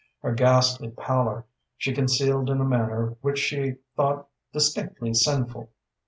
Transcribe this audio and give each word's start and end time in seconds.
Her 0.23 0.33
ghastly 0.33 0.89
pallor 0.89 1.45
she 1.77 1.93
concealed 1.93 2.49
in 2.49 2.59
a 2.59 2.65
manner 2.65 3.17
which 3.21 3.37
she 3.37 3.75
thought 3.95 4.27
distinctly 4.51 5.13
sinful. 5.13 5.69